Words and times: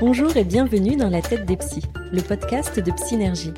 Bonjour 0.00 0.34
et 0.38 0.44
bienvenue 0.44 0.96
dans 0.96 1.10
La 1.10 1.20
tête 1.20 1.44
des 1.44 1.58
psys, 1.58 1.82
le 2.10 2.22
podcast 2.22 2.80
de 2.80 2.90
Psynergie. 2.90 3.52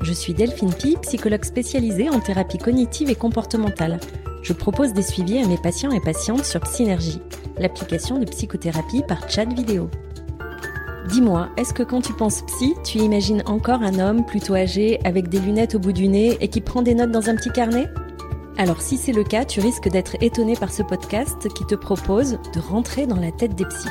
Je 0.00 0.12
suis 0.12 0.34
Delphine 0.34 0.74
Pi, 0.74 0.96
psychologue 1.02 1.44
spécialisée 1.44 2.10
en 2.10 2.18
thérapie 2.18 2.58
cognitive 2.58 3.08
et 3.08 3.14
comportementale. 3.14 4.00
Je 4.42 4.52
propose 4.52 4.92
des 4.94 5.02
suivis 5.02 5.38
à 5.38 5.46
mes 5.46 5.58
patients 5.58 5.92
et 5.92 6.00
patientes 6.00 6.44
sur 6.44 6.58
Psynergie, 6.62 7.22
l'application 7.56 8.18
de 8.18 8.24
psychothérapie 8.24 9.04
par 9.06 9.30
chat 9.30 9.44
vidéo. 9.44 9.88
Dis-moi, 11.08 11.50
est-ce 11.56 11.72
que 11.72 11.84
quand 11.84 12.00
tu 12.00 12.14
penses 12.14 12.42
psy, 12.42 12.74
tu 12.82 12.98
imagines 12.98 13.44
encore 13.46 13.82
un 13.82 14.00
homme 14.00 14.26
plutôt 14.26 14.56
âgé 14.56 14.98
avec 15.04 15.28
des 15.28 15.38
lunettes 15.38 15.76
au 15.76 15.78
bout 15.78 15.92
du 15.92 16.08
nez 16.08 16.36
et 16.40 16.48
qui 16.48 16.60
prend 16.60 16.82
des 16.82 16.96
notes 16.96 17.12
dans 17.12 17.30
un 17.30 17.36
petit 17.36 17.50
carnet? 17.50 17.86
Alors 18.58 18.82
si 18.82 18.96
c'est 18.96 19.12
le 19.12 19.22
cas, 19.22 19.44
tu 19.44 19.60
risques 19.60 19.88
d'être 19.88 20.16
étonné 20.20 20.56
par 20.56 20.72
ce 20.72 20.82
podcast 20.82 21.46
qui 21.54 21.64
te 21.64 21.76
propose 21.76 22.40
de 22.52 22.58
rentrer 22.58 23.06
dans 23.06 23.20
la 23.20 23.30
tête 23.30 23.54
des 23.54 23.66
psys. 23.66 23.88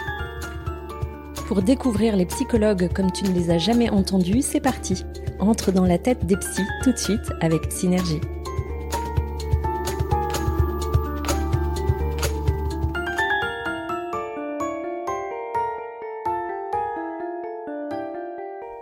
Pour 1.51 1.63
découvrir 1.63 2.15
les 2.15 2.25
psychologues 2.27 2.89
comme 2.93 3.11
tu 3.11 3.25
ne 3.25 3.33
les 3.33 3.49
as 3.49 3.57
jamais 3.57 3.89
entendus, 3.89 4.41
c'est 4.41 4.61
parti. 4.61 5.03
Entre 5.37 5.73
dans 5.73 5.83
la 5.83 5.97
tête 5.97 6.25
des 6.25 6.37
psys 6.37 6.65
tout 6.81 6.93
de 6.93 6.97
suite 6.97 7.29
avec 7.41 7.69
Synergie. 7.69 8.21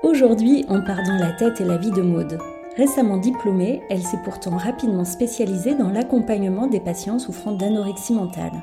Aujourd'hui, 0.03 0.63
on 0.69 0.83
part 0.83 1.01
dans 1.01 1.17
la 1.17 1.31
tête 1.31 1.59
et 1.59 1.65
la 1.65 1.77
vie 1.77 1.89
de 1.89 2.03
Maude. 2.03 2.38
Récemment 2.77 3.17
diplômée, 3.17 3.81
elle 3.89 4.03
s'est 4.03 4.22
pourtant 4.23 4.55
rapidement 4.57 5.05
spécialisée 5.05 5.73
dans 5.73 5.89
l'accompagnement 5.89 6.67
des 6.67 6.79
patients 6.79 7.17
souffrant 7.17 7.53
d'anorexie 7.53 8.13
mentale. 8.13 8.61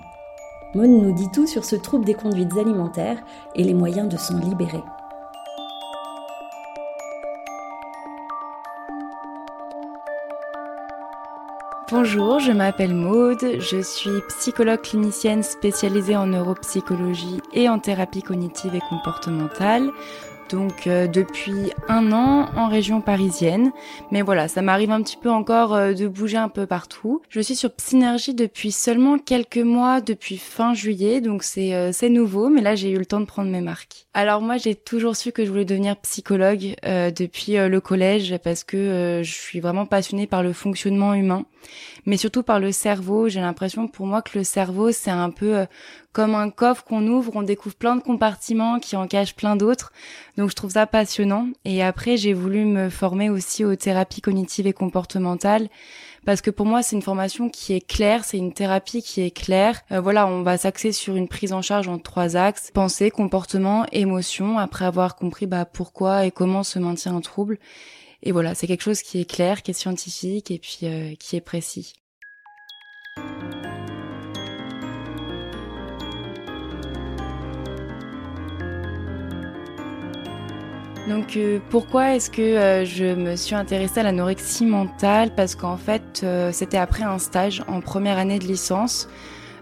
Maude 0.76 0.90
nous 0.90 1.12
dit 1.12 1.30
tout 1.30 1.46
sur 1.46 1.64
ce 1.64 1.74
trouble 1.74 2.04
des 2.04 2.12
conduites 2.12 2.58
alimentaires 2.58 3.22
et 3.54 3.64
les 3.64 3.72
moyens 3.72 4.10
de 4.10 4.18
s'en 4.18 4.38
libérer. 4.38 4.82
Bonjour, 11.90 12.40
je 12.40 12.52
m'appelle 12.52 12.94
Maude, 12.94 13.58
je 13.58 13.80
suis 13.80 14.20
psychologue 14.28 14.82
clinicienne 14.82 15.42
spécialisée 15.42 16.16
en 16.16 16.26
neuropsychologie 16.26 17.40
et 17.54 17.70
en 17.70 17.78
thérapie 17.78 18.22
cognitive 18.22 18.74
et 18.74 18.82
comportementale 18.90 19.90
donc 20.48 20.86
euh, 20.86 21.06
depuis 21.06 21.72
un 21.88 22.12
an 22.12 22.48
en 22.56 22.68
région 22.68 23.00
parisienne. 23.00 23.72
Mais 24.10 24.22
voilà, 24.22 24.48
ça 24.48 24.62
m'arrive 24.62 24.90
un 24.90 25.02
petit 25.02 25.16
peu 25.16 25.30
encore 25.30 25.74
euh, 25.74 25.92
de 25.92 26.06
bouger 26.06 26.36
un 26.36 26.48
peu 26.48 26.66
partout. 26.66 27.22
Je 27.28 27.40
suis 27.40 27.56
sur 27.56 27.72
Psynergie 27.72 28.34
depuis 28.34 28.72
seulement 28.72 29.18
quelques 29.18 29.58
mois, 29.58 30.00
depuis 30.00 30.38
fin 30.38 30.74
juillet, 30.74 31.20
donc 31.20 31.42
c'est 31.42 31.74
euh, 31.74 31.90
c'est 31.92 32.08
nouveau, 32.08 32.48
mais 32.48 32.60
là 32.60 32.74
j'ai 32.74 32.90
eu 32.90 32.98
le 32.98 33.06
temps 33.06 33.20
de 33.20 33.26
prendre 33.26 33.50
mes 33.50 33.60
marques. 33.60 34.06
Alors 34.14 34.40
moi 34.40 34.56
j'ai 34.56 34.74
toujours 34.74 35.16
su 35.16 35.32
que 35.32 35.44
je 35.44 35.50
voulais 35.50 35.64
devenir 35.64 35.96
psychologue 35.98 36.74
depuis 36.84 37.54
le 37.56 37.80
collège 37.80 38.38
parce 38.42 38.64
que 38.64 39.20
je 39.22 39.30
suis 39.30 39.60
vraiment 39.60 39.84
passionnée 39.84 40.26
par 40.26 40.42
le 40.42 40.52
fonctionnement 40.52 41.12
humain, 41.12 41.44
mais 42.06 42.16
surtout 42.16 42.42
par 42.42 42.58
le 42.58 42.72
cerveau. 42.72 43.28
J'ai 43.28 43.40
l'impression 43.40 43.88
pour 43.88 44.06
moi 44.06 44.22
que 44.22 44.38
le 44.38 44.44
cerveau 44.44 44.90
c'est 44.90 45.10
un 45.10 45.30
peu 45.30 45.66
comme 46.16 46.34
un 46.34 46.48
coffre 46.48 46.82
qu'on 46.82 47.06
ouvre, 47.08 47.32
on 47.34 47.42
découvre 47.42 47.74
plein 47.74 47.94
de 47.94 48.00
compartiments 48.00 48.80
qui 48.80 48.96
en 48.96 49.06
cachent 49.06 49.36
plein 49.36 49.54
d'autres. 49.54 49.92
Donc 50.38 50.48
je 50.48 50.54
trouve 50.54 50.70
ça 50.70 50.86
passionnant. 50.86 51.50
Et 51.66 51.82
après, 51.82 52.16
j'ai 52.16 52.32
voulu 52.32 52.64
me 52.64 52.88
former 52.88 53.28
aussi 53.28 53.66
aux 53.66 53.76
thérapies 53.76 54.22
cognitives 54.22 54.66
et 54.66 54.72
comportementales 54.72 55.68
parce 56.24 56.40
que 56.40 56.50
pour 56.50 56.64
moi 56.64 56.82
c'est 56.82 56.96
une 56.96 57.02
formation 57.02 57.50
qui 57.50 57.74
est 57.74 57.86
claire, 57.86 58.24
c'est 58.24 58.38
une 58.38 58.54
thérapie 58.54 59.02
qui 59.02 59.20
est 59.20 59.30
claire. 59.30 59.82
Euh, 59.92 60.00
voilà, 60.00 60.26
on 60.26 60.40
va 60.40 60.56
s'axer 60.56 60.90
sur 60.90 61.16
une 61.16 61.28
prise 61.28 61.52
en 61.52 61.60
charge 61.60 61.86
en 61.86 61.98
trois 61.98 62.34
axes 62.34 62.70
pensée, 62.72 63.10
comportement, 63.10 63.84
émotion. 63.92 64.58
Après 64.58 64.86
avoir 64.86 65.16
compris 65.16 65.46
bah 65.46 65.66
pourquoi 65.66 66.24
et 66.24 66.30
comment 66.30 66.62
se 66.62 66.78
maintient 66.78 67.14
un 67.14 67.20
trouble. 67.20 67.58
Et 68.22 68.32
voilà, 68.32 68.54
c'est 68.54 68.66
quelque 68.66 68.84
chose 68.84 69.02
qui 69.02 69.20
est 69.20 69.30
clair, 69.30 69.62
qui 69.62 69.72
est 69.72 69.74
scientifique 69.74 70.50
et 70.50 70.58
puis 70.58 70.78
euh, 70.84 71.12
qui 71.20 71.36
est 71.36 71.42
précis. 71.42 71.92
Donc 81.08 81.36
euh, 81.36 81.60
pourquoi 81.70 82.16
est-ce 82.16 82.30
que 82.30 82.42
euh, 82.42 82.84
je 82.84 83.04
me 83.04 83.36
suis 83.36 83.54
intéressée 83.54 84.00
à 84.00 84.02
l'anorexie 84.02 84.66
mentale? 84.66 85.32
Parce 85.36 85.54
qu'en 85.54 85.76
fait, 85.76 86.22
euh, 86.24 86.50
c'était 86.52 86.78
après 86.78 87.04
un 87.04 87.20
stage 87.20 87.62
en 87.68 87.80
première 87.80 88.18
année 88.18 88.40
de 88.40 88.44
licence. 88.44 89.08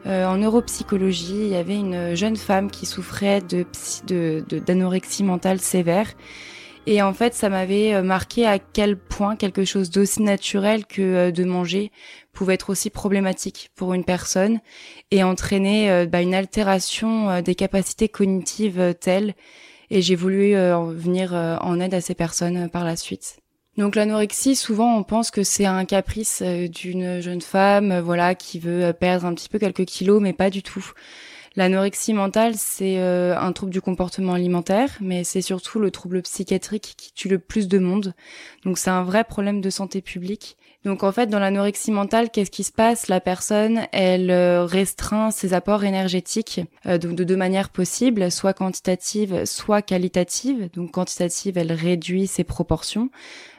en 0.06 0.37
neuropsychologie, 0.37 1.47
il 1.47 1.49
y 1.49 1.56
avait 1.56 1.77
une 1.77 2.15
jeune 2.15 2.37
femme 2.37 2.71
qui 2.71 2.87
souffrait 2.87 3.41
d'anorexie 4.66 5.25
mentale 5.25 5.60
sévère. 5.60 6.09
Et 6.87 7.00
en 7.00 7.15
fait, 7.15 7.33
ça 7.33 7.49
m'avait 7.49 8.03
marqué 8.03 8.47
à 8.47 8.59
quel 8.59 8.99
point 8.99 9.37
quelque 9.37 9.65
chose 9.65 9.88
d'aussi 9.88 10.22
naturel 10.22 10.84
que 10.84 11.31
de 11.31 11.44
manger 11.44 11.91
pouvait 12.34 12.54
être 12.54 12.69
aussi 12.69 12.91
problématique 12.91 13.71
pour 13.75 13.94
une 13.94 14.04
personne 14.04 14.60
et 15.10 15.22
entraîner 15.22 16.06
bah, 16.06 16.21
une 16.21 16.34
altération 16.34 17.41
des 17.41 17.54
capacités 17.54 18.10
cognitives 18.10 18.94
telles 19.00 19.34
et 19.94 20.03
j'ai 20.03 20.16
voulu 20.16 20.56
euh, 20.56 20.77
venir 20.93 21.34
euh, 21.34 21.56
en 21.60 21.78
aide 21.78 21.94
à 21.94 22.00
ces 22.00 22.15
personnes 22.15 22.65
euh, 22.65 22.69
par 22.69 22.84
la 22.84 22.97
suite. 22.97 23.38
Donc 23.78 23.94
l'anorexie, 23.94 24.56
souvent 24.56 24.97
on 24.97 25.05
pense 25.05 25.31
que 25.31 25.44
c'est 25.44 25.66
un 25.66 25.84
caprice 25.84 26.43
d'une 26.43 27.21
jeune 27.21 27.41
femme, 27.41 27.99
voilà, 28.00 28.34
qui 28.37 28.60
veut 28.60 28.93
perdre 28.93 29.27
un 29.27 29.34
petit 29.34 29.49
peu 29.49 29.59
quelques 29.59 29.84
kilos, 29.84 30.22
mais 30.22 30.33
pas 30.33 30.49
du 30.49 30.62
tout. 30.62 30.93
L'anorexie 31.56 32.12
mentale, 32.12 32.54
c'est 32.56 32.99
un 33.00 33.50
trouble 33.50 33.72
du 33.72 33.81
comportement 33.81 34.34
alimentaire, 34.34 34.91
mais 35.00 35.25
c'est 35.25 35.43
surtout 35.43 35.81
le 35.81 35.91
trouble 35.91 36.22
psychiatrique 36.22 36.94
qui 36.97 37.12
tue 37.15 37.28
le 37.28 37.41
plus 37.41 37.66
de 37.66 37.81
monde. 37.81 38.15
Donc 38.65 38.78
c'est 38.78 38.91
un 38.91 39.03
vrai 39.03 39.25
problème 39.25 39.60
de 39.60 39.71
santé 39.71 40.03
publique. 40.03 40.56
Donc 40.84 41.03
en 41.03 41.12
fait, 41.12 41.28
dans 41.28 41.39
l'anorexie 41.39 41.91
mentale, 41.91 42.28
qu'est-ce 42.31 42.50
qui 42.50 42.62
se 42.62 42.72
passe? 42.72 43.09
La 43.09 43.21
personne, 43.21 43.87
elle 43.93 44.31
euh, 44.31 44.65
restreint 44.65 45.31
ses 45.31 45.55
apports 45.55 45.84
énergétiques 45.84 46.61
euh, 46.87 46.99
donc 46.99 47.15
de 47.15 47.25
deux 47.25 47.37
manières 47.37 47.71
possibles, 47.71 48.31
soit 48.31 48.53
quantitative, 48.53 49.47
soit 49.47 49.81
qualitative. 49.81 50.69
Donc 50.75 50.91
quantitative, 50.91 51.56
elle 51.56 51.72
réduit 51.72 52.27
ses 52.27 52.45
proportions, 52.45 53.09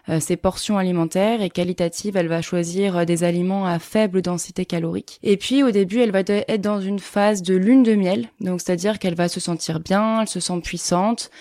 euh, 0.10 0.20
ses 0.20 0.38
portions 0.38 0.78
alimentaires, 0.78 1.42
et 1.42 1.50
qualitative, 1.50 2.16
elle 2.16 2.28
va 2.28 2.44
choisir 2.44 3.08
des 3.08 3.24
aliments 3.24 3.66
à 3.66 3.80
faible 3.80 4.22
densité 4.22 4.66
calorique. 4.66 5.20
Et 5.24 5.38
puis 5.38 5.64
au 5.64 5.72
début, 5.72 6.02
elle 6.02 6.12
va 6.12 6.20
être 6.20 6.62
dans 6.62 6.80
une 6.80 7.00
phase 7.00 7.42
de 7.42 7.56
lune 7.56 7.82
de 7.82 7.96
miel, 7.96 8.28
donc 8.40 8.62
c'est-à-dire 8.62 9.00
qu'elle 9.00 9.16
va 9.16 9.30
se 9.30 9.40
sentir 9.40 9.80
bien, 9.80 10.22
elle 10.22 10.28
se 10.28 10.40
sent 10.40 10.62
puissante. 10.64 11.32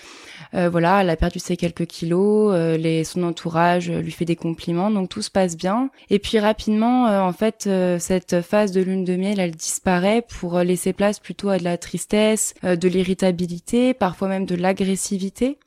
Euh, 0.55 0.69
voilà, 0.69 1.01
elle 1.01 1.09
a 1.09 1.17
perdu 1.17 1.39
ses 1.39 1.57
quelques 1.57 1.85
kilos, 1.85 2.51
euh, 2.53 2.77
les, 2.77 3.03
son 3.03 3.23
entourage 3.23 3.91
lui 3.91 4.11
fait 4.11 4.25
des 4.25 4.35
compliments, 4.35 4.89
donc 4.89 5.09
tout 5.09 5.21
se 5.21 5.29
passe 5.29 5.57
bien. 5.57 5.89
Et 6.09 6.19
puis 6.19 6.39
rapidement, 6.39 7.07
euh, 7.07 7.19
en 7.19 7.33
fait, 7.33 7.69
cette 7.99 8.41
phase 8.41 8.71
de 8.71 8.81
lune 8.81 9.03
de 9.03 9.15
miel, 9.15 9.39
elle 9.39 9.51
disparaît 9.51 10.23
pour 10.39 10.59
laisser 10.59 10.93
place 10.93 11.19
plutôt 11.19 11.49
à 11.49 11.57
de 11.57 11.63
la 11.63 11.77
tristesse, 11.77 12.53
de 12.63 12.87
l'irritabilité, 12.87 13.93
parfois 13.93 14.27
même 14.27 14.45
de 14.45 14.55
l'agressivité. 14.55 15.57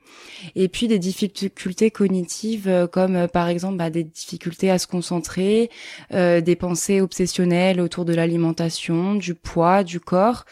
Et 0.54 0.68
puis 0.68 0.88
des 0.88 0.98
difficultés 0.98 1.90
cognitives 1.90 2.88
comme 2.92 3.26
par 3.28 3.48
exemple 3.48 3.76
bah, 3.76 3.90
des 3.90 4.04
difficultés 4.04 4.70
à 4.70 4.78
se 4.78 4.86
concentrer, 4.86 5.70
des 6.12 6.56
pensées 6.56 7.00
obsessionnelles 7.00 7.80
autour 7.80 8.04
de 8.04 8.14
l'alimentation, 8.14 9.14
du 9.14 9.34
poids, 9.34 9.82
du 9.82 10.00
corps. 10.00 10.44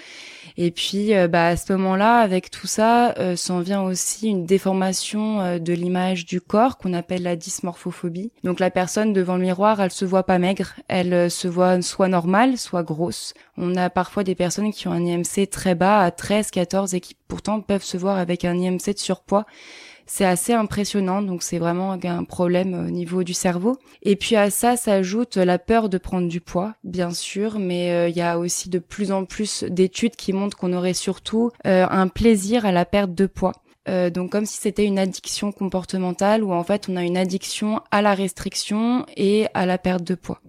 Et 0.59 0.71
puis, 0.71 1.15
euh, 1.15 1.29
bah, 1.29 1.49
à 1.49 1.57
ce 1.57 1.73
moment-là, 1.75 2.19
avec 2.19 2.51
tout 2.51 2.67
ça, 2.67 3.13
euh, 3.19 3.37
s'en 3.37 3.61
vient 3.61 3.83
aussi 3.83 4.29
une 4.29 4.47
déformation 4.47 5.41
euh, 5.41 5.59
de 5.59 5.73
l'image 5.75 6.25
du 6.25 6.41
corps 6.41 6.79
qu'on 6.79 6.95
appelle 6.95 7.23
la 7.23 7.37
dysmorphophobie. 7.37 8.33
Donc 8.43 8.59
la 8.59 8.71
personne 8.71 9.13
devant 9.13 9.37
le 9.37 9.43
miroir, 9.43 9.81
elle 9.81 9.91
se 9.91 10.07
voit 10.07 10.25
pas 10.25 10.39
maigre, 10.39 10.75
elle 10.89 11.31
se 11.31 11.47
voit 11.47 11.83
soit 11.83 12.09
normale, 12.09 12.57
soit 12.57 12.83
grosse. 12.83 13.35
On 13.59 13.77
a 13.77 13.91
parfois 13.91 14.25
des 14.25 14.35
personnes 14.35 14.73
qui 14.73 14.89
ont 14.89 14.93
un 14.93 15.05
IMC 15.05 15.49
très 15.51 15.75
bas, 15.75 16.01
à 16.01 16.11
13, 16.11 16.51
14, 16.51 16.95
et 16.95 17.01
qui 17.01 17.17
pourtant 17.29 17.61
peuvent 17.61 17.85
se 17.85 17.97
voir 17.97 18.19
avec 18.19 18.45
un 18.45 18.59
IMC 18.59 18.95
de 18.95 18.99
surpoids 18.99 19.47
c'est 20.07 20.25
assez 20.25 20.53
impressionnant, 20.53 21.21
donc 21.21 21.43
c'est 21.43 21.59
vraiment 21.59 21.93
un 21.93 22.25
problème 22.25 22.87
au 22.87 22.91
niveau 22.91 23.25
du 23.25 23.35
cerveau. 23.35 23.77
Et 24.03 24.15
puis 24.17 24.37
à 24.37 24.51
ça 24.51 24.77
s'ajoute 24.77 25.37
la 25.37 25.59
peur 25.59 25.89
de 25.89 25.99
prendre 25.99 26.29
du 26.29 26.41
poids, 26.41 26.75
bien 26.85 27.11
sûr, 27.11 27.59
mais 27.59 27.91
euh, 27.91 28.09
il 28.09 28.17
y 28.17 28.23
a 28.23 28.39
aussi 28.39 28.71
de 28.71 28.79
plus 28.79 29.11
en 29.11 29.25
plus 29.25 29.65
d'études 29.65 30.15
qui 30.15 30.33
montrent 30.33 30.57
qu'on 30.57 30.73
aurait 30.73 30.95
surtout 30.95 31.51
euh, 31.67 31.87
un 31.91 32.07
plaisir 32.07 32.65
à 32.65 32.73
la 32.73 32.85
perte 32.85 33.15
de 33.15 33.27
poids. 33.27 33.53
Euh, 33.89 34.11
donc 34.11 34.33
comme 34.33 34.47
si 34.47 34.59
c'était 34.59 34.85
une 34.85 34.99
addiction 34.99 35.53
comportementale 35.53 36.43
où 36.43 36.53
en 36.53 36.65
fait 36.65 36.89
on 36.89 36.97
a 36.97 37.05
une 37.05 37.17
addiction 37.17 37.81
à 37.91 38.03
la 38.03 38.15
restriction 38.15 39.07
et 39.17 39.47
à 39.55 39.67
la 39.67 39.79
perte 39.79 40.05
de 40.05 40.15
poids. 40.15 40.41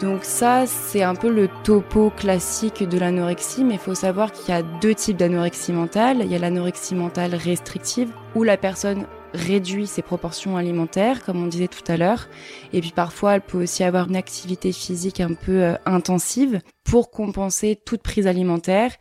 Donc 0.00 0.24
ça, 0.24 0.66
c'est 0.66 1.02
un 1.02 1.14
peu 1.14 1.30
le 1.30 1.48
topo 1.62 2.10
classique 2.10 2.82
de 2.82 2.98
l'anorexie, 2.98 3.64
mais 3.64 3.74
il 3.74 3.80
faut 3.80 3.94
savoir 3.94 4.32
qu'il 4.32 4.52
y 4.52 4.56
a 4.56 4.62
deux 4.62 4.94
types 4.94 5.16
d'anorexie 5.16 5.72
mentale. 5.72 6.18
Il 6.22 6.30
y 6.30 6.34
a 6.34 6.38
l'anorexie 6.38 6.94
mentale 6.94 7.34
restrictive, 7.34 8.10
où 8.34 8.42
la 8.42 8.56
personne 8.56 9.06
réduit 9.34 9.86
ses 9.86 10.02
proportions 10.02 10.56
alimentaires, 10.56 11.24
comme 11.24 11.42
on 11.42 11.46
disait 11.46 11.68
tout 11.68 11.82
à 11.88 11.96
l'heure. 11.96 12.28
Et 12.72 12.80
puis 12.80 12.92
parfois, 12.92 13.34
elle 13.34 13.40
peut 13.40 13.62
aussi 13.62 13.84
avoir 13.84 14.08
une 14.08 14.16
activité 14.16 14.72
physique 14.72 15.20
un 15.20 15.34
peu 15.34 15.62
euh, 15.62 15.74
intensive 15.86 16.60
pour 16.84 17.10
compenser 17.10 17.78
toute 17.84 18.02
prise 18.02 18.26
alimentaire. 18.26 18.92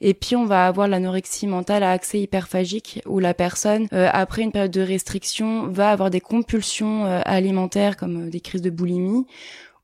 Et 0.00 0.14
puis 0.14 0.36
on 0.36 0.44
va 0.44 0.66
avoir 0.66 0.86
l'anorexie 0.86 1.46
mentale 1.46 1.82
à 1.82 1.90
accès 1.90 2.20
hyperphagique 2.20 3.02
où 3.06 3.18
la 3.18 3.34
personne, 3.34 3.88
euh, 3.92 4.08
après 4.12 4.42
une 4.42 4.52
période 4.52 4.70
de 4.70 4.80
restriction, 4.80 5.66
va 5.68 5.90
avoir 5.90 6.10
des 6.10 6.20
compulsions 6.20 7.04
euh, 7.06 7.20
alimentaires 7.24 7.96
comme 7.96 8.30
des 8.30 8.40
crises 8.40 8.62
de 8.62 8.70
boulimie, 8.70 9.26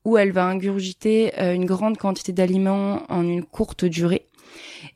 où 0.05 0.17
elle 0.17 0.31
va 0.31 0.45
ingurgiter 0.45 1.33
une 1.39 1.65
grande 1.65 1.97
quantité 1.97 2.31
d'aliments 2.31 3.01
en 3.09 3.23
une 3.23 3.43
courte 3.43 3.85
durée 3.85 4.25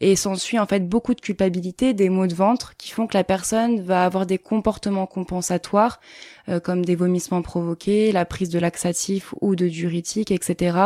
et 0.01 0.15
s'ensuit 0.15 0.59
en 0.59 0.65
fait 0.65 0.87
beaucoup 0.87 1.13
de 1.13 1.21
culpabilité, 1.21 1.93
des 1.93 2.09
maux 2.09 2.27
de 2.27 2.33
ventre 2.33 2.75
qui 2.77 2.91
font 2.91 3.07
que 3.07 3.17
la 3.17 3.23
personne 3.23 3.81
va 3.81 4.05
avoir 4.05 4.25
des 4.25 4.37
comportements 4.37 5.07
compensatoires 5.07 5.99
euh, 6.47 6.59
comme 6.59 6.85
des 6.85 6.95
vomissements 6.95 7.41
provoqués, 7.41 8.11
la 8.11 8.25
prise 8.25 8.49
de 8.49 8.59
laxatifs 8.59 9.33
ou 9.41 9.55
de 9.55 9.67
diurétiques, 9.67 10.31
etc. 10.31 10.77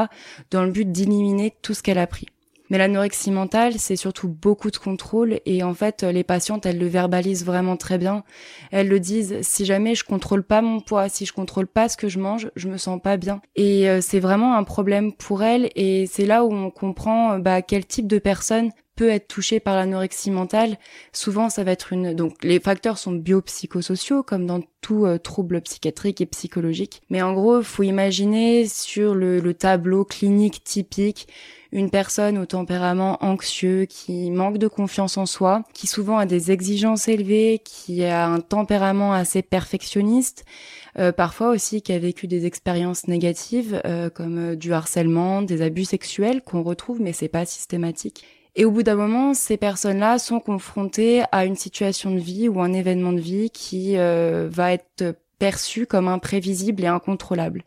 dans 0.52 0.64
le 0.64 0.72
but 0.72 0.92
d'éliminer 0.92 1.54
tout 1.62 1.74
ce 1.74 1.84
qu'elle 1.84 2.00
a 2.00 2.08
pris. 2.08 2.28
Mais 2.70 2.78
l'anorexie 2.78 3.32
mentale, 3.32 3.74
c'est 3.78 3.96
surtout 3.96 4.28
beaucoup 4.28 4.72
de 4.72 4.78
contrôle 4.78 5.40
et 5.46 5.64
en 5.64 5.74
fait, 5.74 6.04
les 6.04 6.24
patientes, 6.24 6.66
elles 6.66 6.80
le 6.80 6.88
verbalisent 6.88 7.46
vraiment 7.46 7.78
très 7.78 7.98
bien. 7.98 8.24
Elles 8.72 8.88
le 8.88 9.00
disent, 9.00 9.38
si 9.42 9.66
jamais 9.66 9.96
je 9.96 10.04
contrôle 10.04 10.44
pas 10.44 10.62
mon 10.62 10.80
poids, 10.80 11.10
si 11.10 11.26
je 11.26 11.34
contrôle 11.34 11.68
pas 11.68 11.90
ce 11.90 11.98
que 11.98 12.08
je 12.08 12.20
mange, 12.20 12.50
je 12.56 12.70
me 12.70 12.78
sens 12.78 13.02
pas 13.02 13.18
bien. 13.18 13.42
Et 13.56 13.90
euh, 13.90 14.00
c'est 14.02 14.20
vraiment 14.20 14.56
un 14.56 14.64
problème 14.64 15.14
pour 15.14 15.44
elles 15.44 15.70
et 15.76 16.08
c'est 16.08 16.26
là 16.26 16.46
où 16.46 16.54
on 16.54 16.72
comprend 16.72 17.40
bah, 17.40 17.62
quel 17.62 17.86
type 17.86 18.08
de 18.08 18.18
personne 18.18 18.72
peut 18.96 19.10
être 19.10 19.28
touché 19.28 19.60
par 19.60 19.76
l'anorexie 19.76 20.32
mentale, 20.32 20.78
souvent 21.12 21.50
ça 21.50 21.64
va 21.64 21.72
être 21.72 21.94
une 21.94 22.14
donc 22.14 22.44
les 22.44 22.60
facteurs 22.60 22.98
sont 22.98 23.12
biopsychosociaux 23.12 24.24
comme 24.24 24.46
dans 24.46 24.62
tout 24.82 25.06
euh, 25.06 25.18
trouble 25.18 25.62
psychiatrique 25.62 26.22
et 26.22 26.26
psychologique. 26.26 27.02
Mais 27.10 27.22
en 27.22 27.34
gros, 27.34 27.64
faut 27.64 27.84
imaginer 27.84 28.68
sur 28.68 29.16
le, 29.16 29.40
le 29.40 29.54
tableau 29.54 30.06
clinique 30.06 30.64
typique 30.64 31.28
une 31.74 31.90
personne 31.90 32.38
au 32.38 32.46
tempérament 32.46 33.18
anxieux, 33.22 33.86
qui 33.86 34.30
manque 34.30 34.60
de 34.60 34.68
confiance 34.68 35.18
en 35.18 35.26
soi, 35.26 35.64
qui 35.74 35.88
souvent 35.88 36.20
a 36.20 36.28
des 36.28 36.52
exigences 36.52 37.08
élevées, 37.08 37.62
qui 37.66 38.06
a 38.06 38.28
un 38.28 38.42
tempérament 38.42 39.12
assez 39.12 39.42
perfectionniste, 39.42 40.46
euh, 41.00 41.12
parfois 41.12 41.50
aussi 41.50 41.82
qui 41.82 41.92
a 41.92 41.98
vécu 41.98 42.28
des 42.28 42.46
expériences 42.46 43.08
négatives 43.08 43.82
euh, 43.86 44.12
comme 44.12 44.56
du 44.56 44.72
harcèlement, 44.72 45.42
des 45.42 45.64
abus 45.64 45.86
sexuels 45.86 46.44
qu'on 46.44 46.62
retrouve 46.62 47.02
mais 47.02 47.12
c'est 47.12 47.28
pas 47.28 47.46
systématique. 47.46 48.24
Et 48.56 48.66
au 48.66 48.72
bout 48.72 48.84
d'un 48.84 48.96
moment, 48.96 49.34
ces 49.34 49.58
personnes-là 49.58 50.20
sont 50.20 50.40
confrontées 50.40 51.24
à 51.32 51.46
une 51.46 51.56
situation 51.56 52.12
de 52.12 52.20
vie 52.20 52.48
ou 52.48 52.62
un 52.62 52.72
événement 52.72 53.14
de 53.14 53.20
vie 53.20 53.50
qui 53.50 53.98
euh, 53.98 54.48
va 54.52 54.74
être 54.74 55.16
perçu 55.40 55.88
comme 55.88 56.08
imprévisible 56.08 56.84
et 56.84 56.88
incontrôlable. 56.88 57.64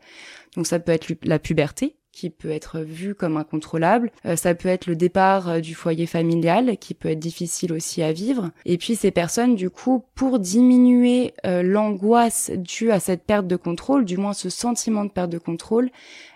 Donc 0.55 0.65
ça 0.65 0.79
peut 0.79 0.93
être 0.93 1.11
la 1.23 1.39
puberté, 1.39 1.97
qui 2.13 2.29
peut 2.29 2.49
être 2.49 2.79
vue 2.79 3.15
comme 3.15 3.35
incontrôlable. 3.35 4.11
Euh, 4.25 4.37
ça 4.37 4.55
peut 4.55 4.69
être 4.69 4.87
le 4.87 4.95
départ 4.95 5.49
euh, 5.49 5.59
du 5.59 5.75
foyer 5.75 6.05
familial, 6.05 6.77
qui 6.77 6.93
peut 6.93 7.09
être 7.09 7.19
difficile 7.19 7.73
aussi 7.73 8.01
à 8.01 8.13
vivre. 8.13 8.51
Et 8.63 8.77
puis 8.77 8.95
ces 8.95 9.11
personnes, 9.11 9.55
du 9.55 9.69
coup, 9.69 10.05
pour 10.15 10.39
diminuer 10.39 11.33
l'angoisse 11.43 12.49
due 12.55 12.91
à 12.91 13.01
cette 13.01 13.25
perte 13.25 13.45
de 13.45 13.57
contrôle, 13.57 14.05
du 14.05 14.15
moins 14.15 14.33
ce 14.33 14.49
sentiment 14.49 15.03
de 15.03 15.11
perte 15.11 15.31
de 15.31 15.37
contrôle, 15.37 15.89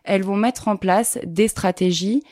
elles 0.03 0.23
vont 0.23 0.35
mettre 0.35 0.67
en 0.67 0.75
place 0.75 1.17
des 1.23 1.47
stratégies 1.47 2.23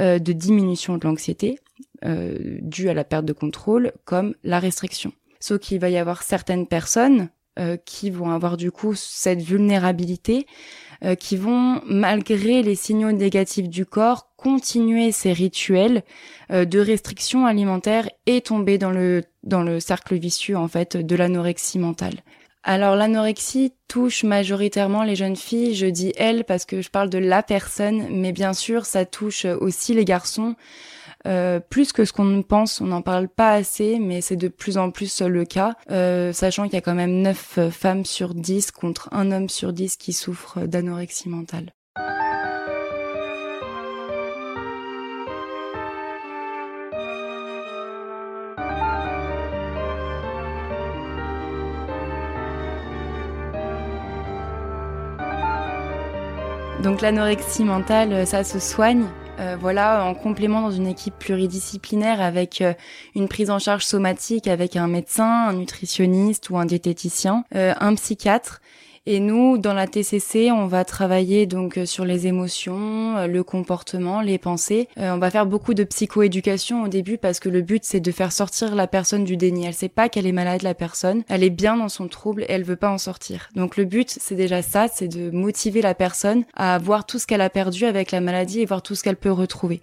de 0.00 0.32
diminution 0.32 0.96
de 0.98 1.06
l'anxiété, 1.06 1.58
euh, 2.04 2.60
à 2.86 2.94
la 2.94 3.04
perte 3.04 3.24
de 3.24 3.32
contrôle 3.32 3.92
comme 4.04 4.34
la 4.44 4.58
restriction. 4.58 5.12
Sauf 5.40 5.58
qu'il 5.60 5.80
va 5.80 5.90
y 5.90 5.96
avoir 5.96 6.22
certaines 6.22 6.66
personnes 6.66 7.28
euh, 7.56 7.76
qui 7.76 8.10
vont 8.10 8.30
avoir 8.30 8.56
du 8.56 8.72
coup 8.72 8.94
cette 8.96 9.40
vulnérabilité, 9.40 10.44
euh, 11.04 11.14
qui 11.14 11.36
vont, 11.36 11.82
malgré 11.86 12.64
les 12.64 12.74
signaux 12.74 13.12
négatifs 13.12 13.68
du 13.68 13.86
corps, 13.86 14.34
continuer 14.36 15.12
ces 15.12 15.32
rituels 15.32 16.02
euh, 16.50 16.64
de 16.64 16.80
restriction 16.80 17.46
alimentaire 17.46 18.10
et 18.26 18.40
tomber 18.40 18.76
dans 18.76 18.90
le 18.90 19.22
dans 19.44 19.62
le 19.62 19.78
cercle 19.78 20.16
vicieux 20.16 20.56
en 20.56 20.66
fait 20.66 20.96
de 20.96 21.14
l'anorexie 21.14 21.78
mentale. 21.78 22.24
Alors 22.64 22.96
l'anorexie 22.96 23.72
touche 23.86 24.24
majoritairement 24.24 25.04
les 25.04 25.14
jeunes 25.14 25.36
filles, 25.36 25.76
je 25.76 25.86
dis 25.86 26.12
elles 26.16 26.42
parce 26.42 26.64
que 26.64 26.82
je 26.82 26.90
parle 26.90 27.08
de 27.08 27.18
la 27.18 27.44
personne, 27.44 28.08
mais 28.10 28.32
bien 28.32 28.52
sûr 28.52 28.84
ça 28.84 29.04
touche 29.04 29.44
aussi 29.44 29.94
les 29.94 30.04
garçons. 30.04 30.56
Euh, 31.26 31.60
plus 31.60 31.92
que 31.92 32.04
ce 32.04 32.12
qu'on 32.12 32.42
pense, 32.42 32.80
on 32.80 32.86
n'en 32.86 33.02
parle 33.02 33.28
pas 33.28 33.52
assez, 33.52 33.98
mais 33.98 34.20
c'est 34.20 34.36
de 34.36 34.48
plus 34.48 34.76
en 34.76 34.90
plus 34.90 35.22
le 35.22 35.44
cas, 35.44 35.74
euh, 35.90 36.32
sachant 36.32 36.64
qu'il 36.64 36.74
y 36.74 36.76
a 36.76 36.82
quand 36.82 36.94
même 36.94 37.22
9 37.22 37.70
femmes 37.70 38.04
sur 38.04 38.34
10 38.34 38.70
contre 38.70 39.08
un 39.12 39.32
homme 39.32 39.48
sur 39.48 39.72
10 39.72 39.96
qui 39.96 40.12
souffrent 40.12 40.60
d'anorexie 40.66 41.28
mentale. 41.28 41.72
Donc 56.82 57.00
l'anorexie 57.00 57.64
mentale, 57.64 58.26
ça 58.26 58.44
se 58.44 58.58
soigne. 58.58 59.06
Euh, 59.40 59.56
voilà, 59.60 60.04
en 60.04 60.14
complément 60.14 60.60
dans 60.62 60.70
une 60.70 60.86
équipe 60.86 61.18
pluridisciplinaire 61.18 62.20
avec 62.20 62.60
euh, 62.60 62.72
une 63.16 63.26
prise 63.26 63.50
en 63.50 63.58
charge 63.58 63.84
somatique 63.84 64.46
avec 64.46 64.76
un 64.76 64.86
médecin, 64.86 65.48
un 65.48 65.54
nutritionniste 65.54 66.50
ou 66.50 66.58
un 66.58 66.66
diététicien, 66.66 67.44
euh, 67.56 67.74
un 67.80 67.94
psychiatre 67.96 68.60
et 69.06 69.20
nous, 69.20 69.58
dans 69.58 69.74
la 69.74 69.86
TCC, 69.86 70.50
on 70.50 70.66
va 70.66 70.82
travailler 70.86 71.44
donc 71.44 71.76
euh, 71.76 71.84
sur 71.84 72.06
les 72.06 72.26
émotions, 72.26 73.18
euh, 73.18 73.26
le 73.26 73.44
comportement, 73.44 74.22
les 74.22 74.38
pensées. 74.38 74.88
Euh, 74.96 75.12
on 75.12 75.18
va 75.18 75.30
faire 75.30 75.44
beaucoup 75.44 75.74
de 75.74 75.84
psychoéducation 75.84 76.84
au 76.84 76.88
début 76.88 77.18
parce 77.18 77.38
que 77.38 77.50
le 77.50 77.60
but 77.60 77.84
c'est 77.84 78.00
de 78.00 78.10
faire 78.10 78.32
sortir 78.32 78.74
la 78.74 78.86
personne 78.86 79.24
du 79.24 79.36
déni. 79.36 79.66
Elle 79.66 79.74
sait 79.74 79.90
pas 79.90 80.08
qu'elle 80.08 80.26
est 80.26 80.32
malade, 80.32 80.62
la 80.62 80.72
personne. 80.72 81.22
Elle 81.28 81.44
est 81.44 81.50
bien 81.50 81.76
dans 81.76 81.90
son 81.90 82.08
trouble 82.08 82.44
et 82.44 82.46
elle 82.48 82.64
veut 82.64 82.76
pas 82.76 82.88
en 82.88 82.96
sortir. 82.96 83.50
Donc 83.54 83.76
le 83.76 83.84
but 83.84 84.08
c'est 84.08 84.36
déjà 84.36 84.62
ça, 84.62 84.88
c'est 84.88 85.08
de 85.08 85.30
motiver 85.30 85.82
la 85.82 85.94
personne 85.94 86.44
à 86.54 86.78
voir 86.78 87.04
tout 87.04 87.18
ce 87.18 87.26
qu'elle 87.26 87.42
a 87.42 87.50
perdu 87.50 87.84
avec 87.84 88.10
la 88.10 88.22
maladie 88.22 88.62
et 88.62 88.64
voir 88.64 88.80
tout 88.80 88.94
ce 88.94 89.02
qu'elle 89.02 89.16
peut 89.16 89.30
retrouver. 89.30 89.82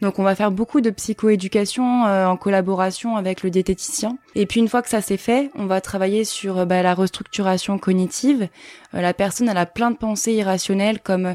Donc 0.00 0.18
on 0.18 0.22
va 0.22 0.34
faire 0.34 0.50
beaucoup 0.50 0.80
de 0.80 0.90
psychoéducation 0.90 2.04
en 2.04 2.36
collaboration 2.36 3.16
avec 3.16 3.42
le 3.42 3.50
diététicien. 3.50 4.16
Et 4.34 4.46
puis 4.46 4.60
une 4.60 4.68
fois 4.68 4.82
que 4.82 4.88
ça 4.88 5.00
c'est 5.00 5.16
fait, 5.16 5.50
on 5.54 5.66
va 5.66 5.80
travailler 5.80 6.24
sur 6.24 6.66
bah, 6.66 6.82
la 6.82 6.94
restructuration 6.94 7.78
cognitive 7.78 8.48
euh, 8.94 9.00
la 9.00 9.14
personne 9.14 9.48
elle 9.48 9.58
a 9.58 9.66
plein 9.66 9.90
de 9.90 9.96
pensées 9.96 10.32
irrationnelles 10.32 11.00
comme 11.00 11.26
euh, 11.26 11.34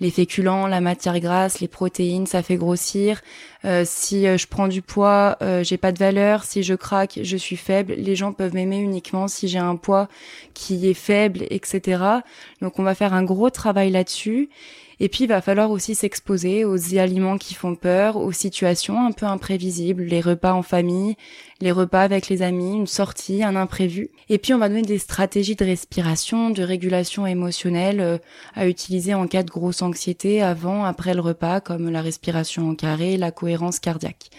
les 0.00 0.10
féculents, 0.10 0.66
la 0.66 0.80
matière 0.80 1.20
grasse, 1.20 1.60
les 1.60 1.68
protéines, 1.68 2.26
ça 2.26 2.42
fait 2.42 2.56
grossir. 2.56 3.20
Euh, 3.64 3.84
si 3.86 4.24
je 4.24 4.46
prends 4.48 4.66
du 4.66 4.82
poids, 4.82 5.38
j'ai 5.62 5.76
pas 5.76 5.92
de 5.92 5.98
valeur. 5.98 6.42
Si 6.42 6.64
je 6.64 6.74
craque, 6.74 7.20
je 7.22 7.36
suis 7.36 7.56
faible. 7.56 7.94
Les 7.96 8.16
gens 8.16 8.32
peuvent 8.32 8.54
m'aimer 8.54 8.78
uniquement 8.78 9.28
si 9.28 9.46
j'ai 9.46 9.60
un 9.60 9.76
poids 9.76 10.08
qui 10.52 10.90
est 10.90 10.94
faible, 10.94 11.44
etc. 11.48 12.02
Donc 12.60 12.80
on 12.80 12.82
va 12.82 12.96
faire 12.96 13.14
un 13.14 13.22
gros 13.22 13.50
travail 13.50 13.90
là-dessus. 13.90 14.50
Et 15.00 15.08
puis, 15.08 15.24
il 15.24 15.26
va 15.28 15.40
falloir 15.40 15.70
aussi 15.70 15.94
s'exposer 15.94 16.64
aux 16.64 16.96
aliments 16.96 17.38
qui 17.38 17.54
font 17.54 17.74
peur, 17.74 18.16
aux 18.16 18.32
situations 18.32 19.04
un 19.04 19.12
peu 19.12 19.26
imprévisibles, 19.26 20.04
les 20.04 20.20
repas 20.20 20.52
en 20.52 20.62
famille, 20.62 21.16
les 21.60 21.72
repas 21.72 22.02
avec 22.02 22.28
les 22.28 22.42
amis, 22.42 22.74
une 22.74 22.86
sortie, 22.86 23.42
un 23.42 23.56
imprévu. 23.56 24.10
Et 24.28 24.38
puis, 24.38 24.54
on 24.54 24.58
va 24.58 24.68
donner 24.68 24.82
des 24.82 24.98
stratégies 24.98 25.56
de 25.56 25.64
respiration, 25.64 26.50
de 26.50 26.62
régulation 26.62 27.26
émotionnelle 27.26 28.00
euh, 28.00 28.18
à 28.54 28.66
utiliser 28.66 29.14
en 29.14 29.26
cas 29.26 29.42
de 29.42 29.50
grosse 29.50 29.82
anxiété 29.82 30.42
avant, 30.42 30.84
après 30.84 31.14
le 31.14 31.20
repas, 31.20 31.60
comme 31.60 31.90
la 31.90 32.02
respiration 32.02 32.68
en 32.70 32.74
carré, 32.74 33.16
la 33.16 33.30
cohérence 33.30 33.80
cardiaque. 33.80 34.30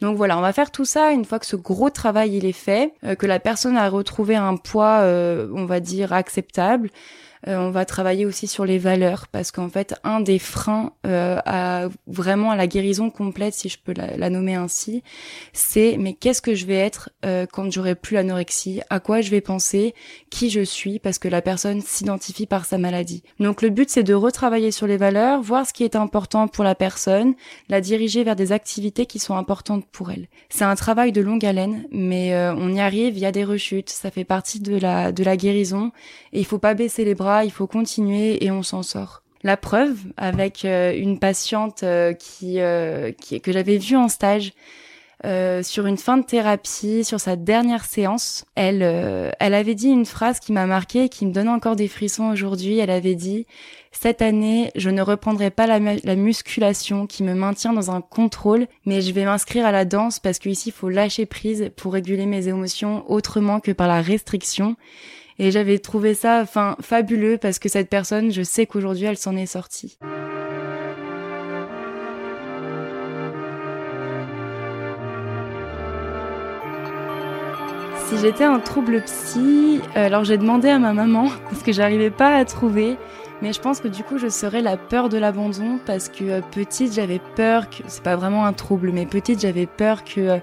Donc 0.00 0.16
voilà, 0.16 0.38
on 0.38 0.40
va 0.40 0.52
faire 0.52 0.70
tout 0.70 0.84
ça 0.84 1.10
une 1.10 1.24
fois 1.24 1.38
que 1.38 1.46
ce 1.46 1.56
gros 1.56 1.90
travail 1.90 2.36
il 2.36 2.44
est 2.44 2.52
fait, 2.52 2.94
euh, 3.04 3.14
que 3.14 3.26
la 3.26 3.40
personne 3.40 3.76
a 3.76 3.88
retrouvé 3.88 4.36
un 4.36 4.56
poids, 4.56 5.00
euh, 5.00 5.48
on 5.54 5.64
va 5.64 5.80
dire, 5.80 6.12
acceptable. 6.12 6.90
Euh, 7.46 7.56
on 7.56 7.70
va 7.70 7.84
travailler 7.84 8.26
aussi 8.26 8.46
sur 8.46 8.64
les 8.64 8.78
valeurs 8.78 9.28
parce 9.28 9.52
qu'en 9.52 9.68
fait, 9.68 9.94
un 10.04 10.20
des 10.20 10.38
freins 10.38 10.92
euh, 11.06 11.38
à 11.44 11.88
vraiment 12.06 12.50
à 12.50 12.56
la 12.56 12.66
guérison 12.66 13.10
complète, 13.10 13.54
si 13.54 13.68
je 13.68 13.78
peux 13.78 13.92
la, 13.94 14.30
nommer 14.30 14.54
ainsi, 14.54 15.02
c'est 15.52 15.96
mais 15.98 16.14
qu'est-ce 16.14 16.42
que 16.42 16.54
je 16.54 16.66
vais 16.66 16.76
être 16.76 17.10
euh, 17.24 17.46
quand 17.50 17.70
j'aurai 17.70 17.94
plus 17.94 18.14
l'anorexie? 18.14 18.80
À 18.90 19.00
quoi 19.00 19.20
je 19.20 19.30
vais 19.30 19.40
penser? 19.40 19.94
Qui 20.30 20.50
je 20.50 20.60
suis? 20.60 20.98
Parce 20.98 21.18
que 21.18 21.28
la 21.28 21.42
personne 21.42 21.80
s'identifie 21.80 22.46
par 22.46 22.64
sa 22.64 22.78
maladie. 22.78 23.22
Donc 23.38 23.62
le 23.62 23.70
but, 23.70 23.88
c'est 23.88 24.02
de 24.02 24.14
retravailler 24.14 24.70
sur 24.70 24.86
les 24.86 24.96
valeurs, 24.96 25.40
voir 25.40 25.66
ce 25.66 25.72
qui 25.72 25.84
est 25.84 25.96
important 25.96 26.48
pour 26.48 26.64
la 26.64 26.74
personne, 26.74 27.34
la 27.68 27.80
diriger 27.80 28.24
vers 28.24 28.36
des 28.36 28.52
activités 28.52 29.06
qui 29.06 29.18
sont 29.18 29.36
importantes 29.36 29.86
pour 29.90 30.10
elle. 30.10 30.28
C'est 30.48 30.64
un 30.64 30.74
travail 30.74 31.12
de 31.12 31.20
longue 31.20 31.44
haleine, 31.44 31.84
mais 31.90 32.34
on 32.56 32.72
y 32.72 32.80
arrive. 32.80 33.16
Il 33.16 33.20
y 33.20 33.26
a 33.26 33.32
des 33.32 33.44
rechutes, 33.44 33.90
ça 33.90 34.10
fait 34.10 34.24
partie 34.24 34.60
de 34.60 34.76
la 34.76 35.12
de 35.12 35.24
la 35.24 35.36
guérison 35.36 35.92
et 36.32 36.40
il 36.40 36.44
faut 36.44 36.58
pas 36.58 36.74
baisser 36.74 37.04
les 37.04 37.14
bras 37.14 37.27
il 37.44 37.50
faut 37.50 37.66
continuer 37.66 38.44
et 38.44 38.50
on 38.50 38.62
s'en 38.62 38.82
sort. 38.82 39.22
La 39.44 39.56
preuve 39.56 39.98
avec 40.16 40.64
euh, 40.64 40.92
une 40.96 41.18
patiente 41.18 41.84
euh, 41.84 42.12
euh, 42.42 43.12
qui, 43.12 43.40
que 43.40 43.52
j'avais 43.52 43.78
vue 43.78 43.96
en 43.96 44.08
stage 44.08 44.52
sur 45.62 45.86
une 45.86 45.96
fin 45.96 46.16
de 46.16 46.22
thérapie, 46.24 47.02
sur 47.02 47.18
sa 47.18 47.34
dernière 47.34 47.84
séance, 47.84 48.44
elle, 48.54 48.82
elle 49.40 49.54
avait 49.54 49.74
dit 49.74 49.88
une 49.88 50.06
phrase 50.06 50.38
qui 50.38 50.52
m'a 50.52 50.64
marquée 50.64 51.06
et 51.06 51.08
qui 51.08 51.26
me 51.26 51.32
donne 51.32 51.48
encore 51.48 51.74
des 51.74 51.88
frissons 51.88 52.30
aujourd'hui. 52.30 52.78
Elle 52.78 52.88
avait 52.88 53.16
dit 53.16 53.44
cette 53.90 54.22
année, 54.22 54.70
je 54.76 54.90
ne 54.90 55.02
reprendrai 55.02 55.50
pas 55.50 55.66
la, 55.66 55.80
la, 55.80 56.14
musculation 56.14 57.08
qui 57.08 57.24
me 57.24 57.34
maintient 57.34 57.72
dans 57.72 57.90
un 57.90 58.00
contrôle, 58.00 58.68
mais 58.86 59.00
je 59.00 59.12
vais 59.12 59.24
m'inscrire 59.24 59.66
à 59.66 59.72
la 59.72 59.84
danse 59.84 60.20
parce 60.20 60.38
qu'ici, 60.38 60.68
il 60.68 60.72
faut 60.72 60.88
lâcher 60.88 61.26
prise 61.26 61.72
pour 61.74 61.94
réguler 61.94 62.26
mes 62.26 62.46
émotions 62.46 63.02
autrement 63.10 63.58
que 63.58 63.72
par 63.72 63.88
la 63.88 64.00
restriction. 64.00 64.76
Et 65.40 65.52
j'avais 65.52 65.78
trouvé 65.78 66.14
ça, 66.14 66.40
enfin, 66.42 66.76
fabuleux 66.80 67.38
parce 67.38 67.60
que 67.60 67.68
cette 67.68 67.88
personne, 67.88 68.32
je 68.32 68.42
sais 68.42 68.66
qu'aujourd'hui, 68.66 69.04
elle 69.04 69.16
s'en 69.16 69.36
est 69.36 69.46
sortie. 69.46 69.98
Si 78.08 78.18
j'étais 78.18 78.44
un 78.44 78.58
trouble 78.58 79.02
psy, 79.02 79.80
euh, 79.96 80.06
alors 80.06 80.24
j'ai 80.24 80.38
demandé 80.38 80.70
à 80.70 80.78
ma 80.78 80.92
maman 80.92 81.28
parce 81.50 81.62
que 81.62 81.72
j'arrivais 81.72 82.10
pas 82.10 82.34
à 82.34 82.44
trouver, 82.44 82.96
mais 83.42 83.52
je 83.52 83.60
pense 83.60 83.80
que 83.80 83.88
du 83.88 84.02
coup 84.02 84.18
je 84.18 84.28
serais 84.28 84.62
la 84.62 84.76
peur 84.76 85.08
de 85.08 85.18
l'abandon 85.18 85.78
parce 85.86 86.08
que 86.08 86.24
euh, 86.24 86.40
petite 86.40 86.92
j'avais 86.92 87.20
peur 87.36 87.70
que 87.70 87.82
c'est 87.86 88.02
pas 88.02 88.16
vraiment 88.16 88.44
un 88.46 88.52
trouble, 88.52 88.90
mais 88.92 89.06
petite 89.06 89.40
j'avais 89.40 89.66
peur 89.66 90.04
que 90.04 90.20
euh, 90.20 90.38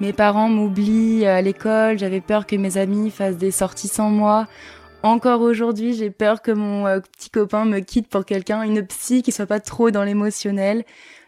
mes 0.00 0.12
parents 0.12 0.48
m'oublient 0.48 1.26
à 1.26 1.40
l'école, 1.40 1.98
j'avais 1.98 2.20
peur 2.20 2.46
que 2.46 2.56
mes 2.56 2.76
amis 2.76 3.10
fassent 3.10 3.38
des 3.38 3.50
sorties 3.50 3.88
sans 3.88 4.10
moi. 4.10 4.46
Encore 5.02 5.42
aujourd'hui, 5.42 5.92
j'ai 5.92 6.10
peur 6.10 6.40
que 6.40 6.50
mon 6.50 6.84
petit 7.00 7.28
copain 7.28 7.66
me 7.66 7.80
quitte 7.80 8.08
pour 8.08 8.24
quelqu'un, 8.24 8.62
une 8.62 8.86
psy 8.86 9.22
qui 9.22 9.32
soit 9.32 9.46
pas 9.46 9.60
trop 9.60 9.90
dans 9.90 10.02
l'émotionnel. 10.02 10.84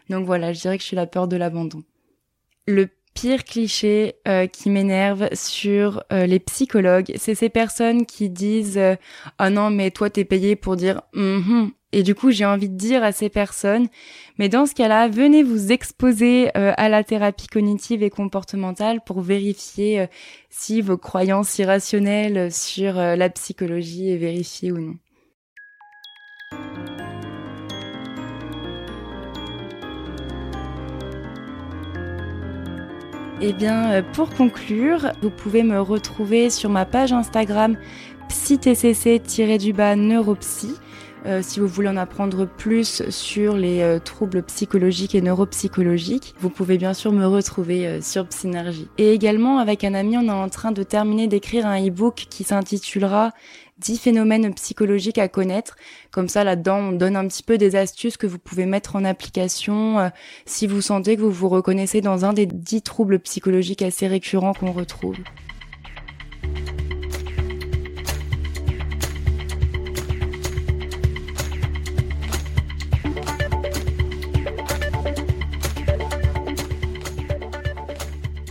Donc 0.09 0.25
voilà, 0.25 0.51
je 0.51 0.61
dirais 0.61 0.77
que 0.77 0.81
je 0.81 0.87
suis 0.87 0.95
la 0.95 1.05
peur 1.05 1.27
de 1.27 1.37
l'abandon. 1.37 1.83
Le 2.65 2.89
pire 3.17 3.45
cliché 3.45 4.13
euh, 4.27 4.45
qui 4.45 4.69
m'énerve 4.69 5.29
sur 5.33 6.03
euh, 6.13 6.27
les 6.27 6.37
psychologues, 6.37 7.13
c'est 7.15 7.33
ces 7.33 7.49
personnes 7.49 8.05
qui 8.05 8.29
disent 8.29 8.77
euh, 8.77 8.95
ah 9.39 9.49
non 9.49 9.71
mais 9.71 9.89
toi 9.89 10.11
t'es 10.11 10.23
payé 10.23 10.55
pour 10.55 10.75
dire 10.75 11.01
mm 11.13 11.69
et 11.93 12.03
du 12.03 12.13
coup 12.13 12.29
j'ai 12.31 12.45
envie 12.45 12.69
de 12.69 12.75
dire 12.75 13.01
à 13.01 13.13
ces 13.13 13.29
personnes 13.29 13.87
mais 14.37 14.49
dans 14.49 14.65
ce 14.67 14.75
cas-là 14.75 15.07
venez 15.07 15.41
vous 15.41 15.71
exposer 15.71 16.53
à 16.53 16.89
la 16.89 17.03
thérapie 17.05 17.47
cognitive 17.47 18.03
et 18.03 18.09
comportementale 18.09 18.99
pour 19.05 19.21
vérifier 19.21 20.07
si 20.49 20.81
vos 20.81 20.97
croyances 20.97 21.57
irrationnelles 21.59 22.51
sur 22.51 22.95
la 22.95 23.29
psychologie 23.29 24.11
est 24.11 24.17
vérifiées 24.17 24.73
ou 24.73 24.79
non. 24.79 24.95
Eh 33.39 33.53
bien, 33.53 33.91
euh, 33.91 34.01
pour 34.13 34.31
conclure, 34.31 35.11
vous 35.21 35.29
pouvez 35.29 35.61
me 35.61 35.79
retrouver 35.79 36.49
sur 36.49 36.71
ma 36.71 36.85
page 36.85 37.13
Instagram 37.13 37.77
psytcc-du-bas 38.29 39.95
neuropsy. 39.95 40.73
Euh, 41.27 41.41
si 41.43 41.59
vous 41.59 41.67
voulez 41.67 41.89
en 41.89 41.97
apprendre 41.97 42.47
plus 42.47 43.07
sur 43.09 43.55
les 43.55 43.81
euh, 43.81 43.99
troubles 43.99 44.43
psychologiques 44.43 45.13
et 45.13 45.21
neuropsychologiques, 45.21 46.33
vous 46.39 46.49
pouvez 46.49 46.77
bien 46.77 46.93
sûr 46.93 47.11
me 47.11 47.25
retrouver 47.25 48.01
sur 48.01 48.27
Psynergie. 48.27 48.87
Et 48.97 49.11
également, 49.13 49.59
avec 49.59 49.83
un 49.83 49.93
ami, 49.93 50.17
on 50.17 50.25
est 50.27 50.31
en 50.31 50.49
train 50.49 50.71
de 50.71 50.83
terminer 50.83 51.27
d'écrire 51.27 51.65
un 51.67 51.85
e-book 51.85 52.27
qui 52.29 52.43
s'intitulera 52.43 53.33
10 53.79 53.97
phénomènes 53.97 54.53
psychologiques 54.53 55.17
à 55.17 55.27
connaître. 55.27 55.75
Comme 56.11 56.29
ça, 56.29 56.43
là-dedans, 56.43 56.77
on 56.77 56.91
donne 56.91 57.15
un 57.15 57.27
petit 57.27 57.43
peu 57.43 57.57
des 57.57 57.75
astuces 57.75 58.17
que 58.17 58.27
vous 58.27 58.39
pouvez 58.39 58.65
mettre 58.65 58.95
en 58.95 59.05
application 59.05 59.99
euh, 59.99 60.09
si 60.45 60.67
vous 60.67 60.81
sentez 60.81 61.15
que 61.15 61.21
vous 61.21 61.31
vous 61.31 61.49
reconnaissez 61.49 62.01
dans 62.01 62.25
un 62.25 62.33
des 62.33 62.45
10 62.45 62.81
troubles 62.81 63.19
psychologiques 63.19 63.81
assez 63.81 64.07
récurrents 64.07 64.53
qu'on 64.53 64.71
retrouve. 64.71 65.17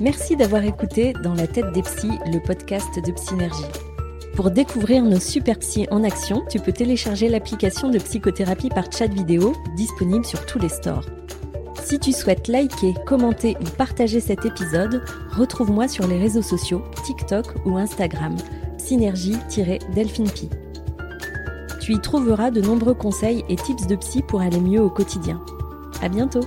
Merci 0.01 0.37
d'avoir 0.37 0.63
écouté 0.63 1.15
Dans 1.25 1.33
la 1.33 1.47
tête 1.47 1.73
des 1.73 1.81
psys, 1.81 2.19
le 2.31 2.39
podcast 2.39 3.03
de 3.03 3.13
Psynergie. 3.13 3.65
Pour 4.35 4.51
découvrir 4.51 5.03
nos 5.03 5.19
super 5.19 5.59
psy 5.59 5.87
en 5.91 6.05
action, 6.05 6.45
tu 6.51 6.61
peux 6.61 6.73
télécharger 6.73 7.31
l'application 7.31 7.89
de 7.89 7.99
psychothérapie 7.99 8.69
par 8.69 8.93
chat 8.93 9.07
vidéo 9.07 9.55
disponible 9.75 10.27
sur 10.27 10.45
tous 10.45 10.59
les 10.59 10.69
stores. 10.69 11.07
Si 11.83 11.99
tu 11.99 12.13
souhaites 12.13 12.47
liker, 12.47 12.93
commenter 13.07 13.57
ou 13.59 13.65
partager 13.79 14.21
cet 14.21 14.45
épisode, 14.45 15.03
retrouve-moi 15.31 15.89
sur 15.89 16.07
les 16.07 16.19
réseaux 16.19 16.43
sociaux, 16.43 16.83
TikTok 17.07 17.47
ou 17.65 17.79
Instagram, 17.79 18.37
synergie-delphinepi. 18.77 20.51
Tu 21.81 21.95
y 21.95 22.01
trouveras 22.01 22.51
de 22.51 22.61
nombreux 22.61 22.95
conseils 22.95 23.47
et 23.49 23.57
tips 23.57 23.87
de 23.87 23.97
psy 23.97 24.21
pour 24.21 24.43
aller 24.43 24.61
mieux 24.61 24.83
au 24.83 24.91
quotidien. 24.91 25.41
À 26.03 26.11
bientôt! 26.11 26.43